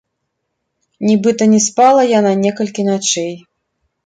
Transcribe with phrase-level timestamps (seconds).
[1.07, 3.31] Нібыта не спала яна некалькі начэй.